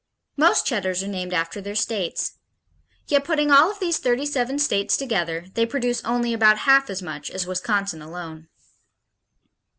Most 0.35 0.65
Cheddars 0.65 1.03
are 1.03 1.07
named 1.07 1.31
after 1.31 1.61
their 1.61 1.75
states. 1.75 2.39
Yet, 3.07 3.23
putting 3.23 3.51
all 3.51 3.69
of 3.69 3.77
these 3.79 3.99
thirty 3.99 4.25
seven 4.25 4.57
states 4.57 4.97
together, 4.97 5.45
they 5.53 5.67
produce 5.67 6.03
only 6.03 6.33
about 6.33 6.57
half 6.65 6.89
as 6.89 7.03
much 7.03 7.29
as 7.29 7.45
Wisconsin 7.45 8.01
alone. 8.01 8.47